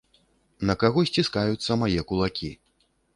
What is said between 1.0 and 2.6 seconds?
сціскаюцца мае кулакі.